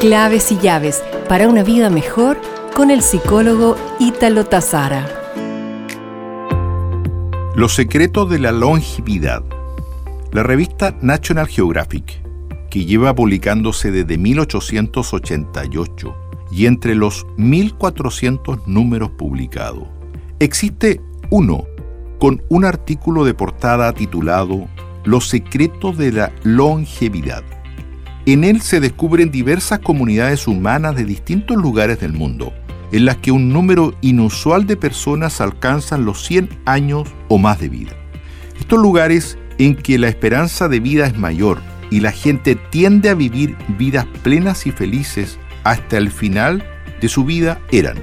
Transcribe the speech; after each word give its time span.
Claves 0.00 0.50
y 0.50 0.56
llaves 0.56 1.04
para 1.28 1.46
una 1.46 1.62
vida 1.62 1.90
mejor 1.90 2.40
con 2.74 2.90
el 2.90 3.02
psicólogo 3.02 3.76
Ítalo 3.98 4.46
Tazara. 4.46 5.06
Los 7.54 7.74
secretos 7.74 8.30
de 8.30 8.38
la 8.38 8.50
longevidad. 8.50 9.44
La 10.32 10.42
revista 10.42 10.96
National 11.02 11.48
Geographic, 11.48 12.22
que 12.70 12.86
lleva 12.86 13.14
publicándose 13.14 13.90
desde 13.90 14.16
1888 14.16 16.16
y 16.50 16.64
entre 16.64 16.94
los 16.94 17.26
1400 17.36 18.66
números 18.66 19.10
publicados, 19.10 19.86
existe 20.38 21.02
uno 21.28 21.66
con 22.18 22.42
un 22.48 22.64
artículo 22.64 23.26
de 23.26 23.34
portada 23.34 23.92
titulado 23.92 24.66
Los 25.04 25.28
secretos 25.28 25.98
de 25.98 26.12
la 26.12 26.32
longevidad. 26.42 27.44
En 28.30 28.44
él 28.44 28.60
se 28.60 28.78
descubren 28.78 29.32
diversas 29.32 29.80
comunidades 29.80 30.46
humanas 30.46 30.94
de 30.94 31.04
distintos 31.04 31.56
lugares 31.56 31.98
del 31.98 32.12
mundo, 32.12 32.52
en 32.92 33.04
las 33.04 33.16
que 33.16 33.32
un 33.32 33.48
número 33.52 33.92
inusual 34.02 34.68
de 34.68 34.76
personas 34.76 35.40
alcanzan 35.40 36.04
los 36.04 36.24
100 36.26 36.48
años 36.64 37.08
o 37.26 37.38
más 37.38 37.58
de 37.58 37.68
vida. 37.68 37.90
Estos 38.56 38.78
lugares 38.78 39.36
en 39.58 39.74
que 39.74 39.98
la 39.98 40.06
esperanza 40.06 40.68
de 40.68 40.78
vida 40.78 41.06
es 41.06 41.18
mayor 41.18 41.60
y 41.90 41.98
la 41.98 42.12
gente 42.12 42.54
tiende 42.54 43.08
a 43.08 43.14
vivir 43.14 43.56
vidas 43.76 44.06
plenas 44.22 44.64
y 44.64 44.70
felices 44.70 45.40
hasta 45.64 45.98
el 45.98 46.12
final 46.12 46.62
de 47.00 47.08
su 47.08 47.24
vida 47.24 47.60
eran 47.72 47.96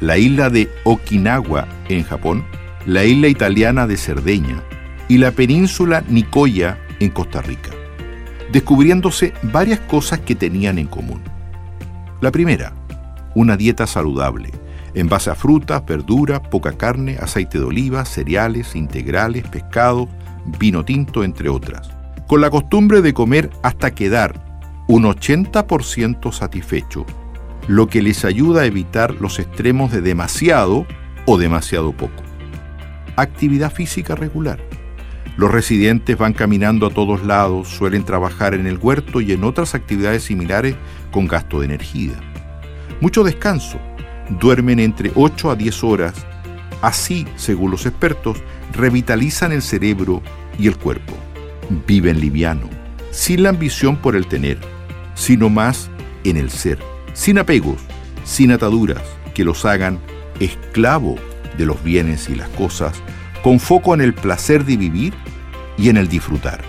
la 0.00 0.16
isla 0.16 0.48
de 0.48 0.70
Okinawa 0.84 1.68
en 1.90 2.02
Japón, 2.04 2.46
la 2.86 3.04
isla 3.04 3.28
italiana 3.28 3.86
de 3.86 3.98
Cerdeña 3.98 4.62
y 5.06 5.18
la 5.18 5.32
península 5.32 6.02
Nicoya 6.08 6.78
en 6.98 7.10
Costa 7.10 7.42
Rica, 7.42 7.68
descubriéndose 8.52 9.32
varias 9.42 9.80
cosas 9.80 10.20
que 10.20 10.34
tenían 10.34 10.78
en 10.78 10.86
común. 10.86 11.20
La 12.20 12.30
primera, 12.30 12.72
una 13.34 13.56
dieta 13.56 13.86
saludable, 13.86 14.50
en 14.94 15.08
base 15.08 15.30
a 15.30 15.34
frutas, 15.34 15.84
verduras, 15.86 16.40
poca 16.40 16.72
carne, 16.72 17.16
aceite 17.20 17.58
de 17.58 17.64
oliva, 17.64 18.04
cereales, 18.04 18.74
integrales, 18.74 19.46
pescado, 19.46 20.08
vino 20.58 20.84
tinto, 20.84 21.22
entre 21.22 21.48
otras, 21.48 21.90
con 22.26 22.40
la 22.40 22.50
costumbre 22.50 23.02
de 23.02 23.14
comer 23.14 23.50
hasta 23.62 23.94
quedar 23.94 24.44
un 24.88 25.04
80% 25.04 26.32
satisfecho, 26.32 27.06
lo 27.68 27.86
que 27.86 28.02
les 28.02 28.24
ayuda 28.24 28.62
a 28.62 28.66
evitar 28.66 29.14
los 29.14 29.38
extremos 29.38 29.92
de 29.92 30.00
demasiado 30.00 30.86
o 31.26 31.38
demasiado 31.38 31.92
poco 31.92 32.30
actividad 33.22 33.72
física 33.72 34.14
regular. 34.14 34.60
Los 35.40 35.50
residentes 35.50 36.18
van 36.18 36.34
caminando 36.34 36.86
a 36.86 36.90
todos 36.90 37.24
lados, 37.24 37.66
suelen 37.66 38.04
trabajar 38.04 38.52
en 38.52 38.66
el 38.66 38.76
huerto 38.76 39.22
y 39.22 39.32
en 39.32 39.42
otras 39.42 39.74
actividades 39.74 40.24
similares 40.24 40.76
con 41.10 41.26
gasto 41.26 41.60
de 41.60 41.64
energía. 41.64 42.12
Mucho 43.00 43.24
descanso, 43.24 43.78
duermen 44.38 44.78
entre 44.80 45.10
8 45.14 45.50
a 45.50 45.56
10 45.56 45.82
horas. 45.82 46.26
Así, 46.82 47.26
según 47.36 47.70
los 47.70 47.86
expertos, 47.86 48.36
revitalizan 48.74 49.50
el 49.52 49.62
cerebro 49.62 50.20
y 50.58 50.66
el 50.66 50.76
cuerpo. 50.76 51.14
Viven 51.86 52.20
liviano, 52.20 52.68
sin 53.10 53.42
la 53.42 53.48
ambición 53.48 53.96
por 53.96 54.16
el 54.16 54.26
tener, 54.26 54.58
sino 55.14 55.48
más 55.48 55.88
en 56.22 56.36
el 56.36 56.50
ser, 56.50 56.80
sin 57.14 57.38
apegos, 57.38 57.80
sin 58.24 58.52
ataduras 58.52 59.04
que 59.32 59.44
los 59.44 59.64
hagan 59.64 60.00
esclavo 60.38 61.16
de 61.56 61.64
los 61.64 61.82
bienes 61.82 62.28
y 62.28 62.34
las 62.34 62.50
cosas, 62.50 62.92
con 63.42 63.58
foco 63.58 63.94
en 63.94 64.02
el 64.02 64.12
placer 64.12 64.66
de 64.66 64.76
vivir 64.76 65.14
y 65.80 65.88
en 65.88 65.96
el 65.96 66.08
disfrutar. 66.08 66.60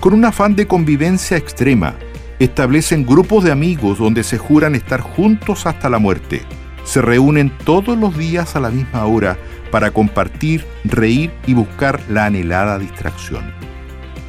Con 0.00 0.14
un 0.14 0.24
afán 0.24 0.56
de 0.56 0.66
convivencia 0.66 1.36
extrema, 1.36 1.94
establecen 2.38 3.06
grupos 3.06 3.44
de 3.44 3.52
amigos 3.52 3.98
donde 3.98 4.24
se 4.24 4.38
juran 4.38 4.74
estar 4.74 5.00
juntos 5.00 5.66
hasta 5.66 5.88
la 5.88 5.98
muerte. 5.98 6.42
Se 6.84 7.00
reúnen 7.00 7.52
todos 7.64 7.96
los 7.96 8.16
días 8.16 8.56
a 8.56 8.60
la 8.60 8.70
misma 8.70 9.04
hora 9.04 9.38
para 9.70 9.92
compartir, 9.92 10.66
reír 10.84 11.30
y 11.46 11.54
buscar 11.54 12.00
la 12.08 12.26
anhelada 12.26 12.78
distracción. 12.78 13.52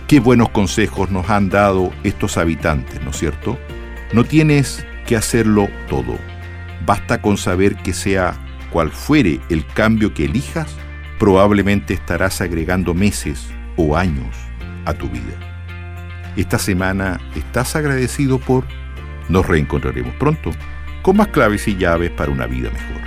Qué 0.07 0.19
buenos 0.19 0.49
consejos 0.49 1.09
nos 1.09 1.29
han 1.29 1.49
dado 1.49 1.91
estos 2.03 2.37
habitantes, 2.37 3.01
¿no 3.03 3.09
es 3.09 3.17
cierto? 3.17 3.57
No 4.11 4.25
tienes 4.25 4.85
que 5.07 5.15
hacerlo 5.15 5.69
todo. 5.89 6.19
Basta 6.85 7.21
con 7.21 7.37
saber 7.37 7.77
que 7.77 7.93
sea 7.93 8.35
cual 8.69 8.91
fuere 8.91 9.39
el 9.49 9.65
cambio 9.65 10.13
que 10.13 10.25
elijas, 10.25 10.67
probablemente 11.17 11.93
estarás 11.93 12.41
agregando 12.41 12.93
meses 12.93 13.53
o 13.75 13.95
años 13.95 14.35
a 14.85 14.93
tu 14.93 15.09
vida. 15.09 15.33
Esta 16.35 16.57
semana 16.57 17.19
estás 17.35 17.75
agradecido 17.75 18.39
por... 18.39 18.65
Nos 19.29 19.45
reencontraremos 19.47 20.15
pronto 20.15 20.51
con 21.01 21.17
más 21.17 21.27
claves 21.27 21.67
y 21.67 21.77
llaves 21.77 22.11
para 22.11 22.31
una 22.31 22.47
vida 22.47 22.69
mejor. 22.71 23.02